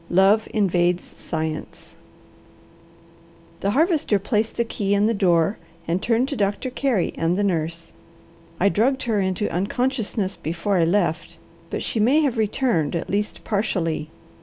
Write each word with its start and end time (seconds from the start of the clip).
LOVE 0.09 0.47
INVADES 0.51 1.03
SCIENCE 1.03 1.93
The 3.59 3.69
Harvester 3.69 4.17
placed 4.17 4.57
the 4.57 4.65
key 4.65 4.95
in 4.95 5.05
the 5.05 5.13
door 5.13 5.59
and 5.87 6.01
turned 6.01 6.27
to 6.29 6.35
Doctor 6.35 6.71
Carey 6.71 7.13
and 7.17 7.37
the 7.37 7.43
nurse. 7.43 7.93
"I 8.59 8.67
drugged 8.67 9.03
her 9.03 9.19
into 9.21 9.47
unconsciousness 9.53 10.37
before 10.37 10.77
I 10.79 10.85
left, 10.85 11.37
but 11.69 11.83
she 11.83 11.99
may 11.99 12.21
have 12.21 12.39
returned, 12.39 12.95
at 12.95 13.11
least 13.11 13.43
partially. 13.43 14.09